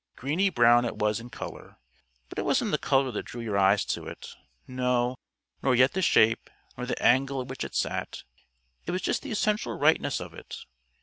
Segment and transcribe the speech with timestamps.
[0.15, 1.77] Greeny brown it was in colour;
[2.27, 4.29] but it wasn't the colour that drew your eyes to it
[4.65, 5.13] no,
[5.61, 8.23] nor yet the shape, nor the angle at which it sat.
[8.87, 10.55] It was just the essential rightness of it.